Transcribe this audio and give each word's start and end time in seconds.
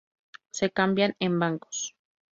Se 0.49 0.71
cambian 0.71 1.15
en 1.19 1.37
bancos. 1.37 1.93